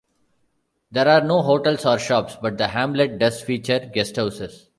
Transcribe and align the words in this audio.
There 0.91 1.07
are 1.07 1.21
no 1.23 1.43
hotels 1.43 1.85
or 1.85 1.99
shops, 1.99 2.35
but 2.41 2.57
the 2.57 2.69
hamlet 2.69 3.19
does 3.19 3.39
feature 3.43 3.81
guesthouses. 3.93 4.67